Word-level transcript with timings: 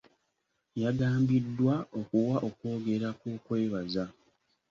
Yagambiddwa 0.81 1.75
okuwa 1.99 2.37
okwogera 2.47 3.07
kw'okwebaza. 3.19 4.05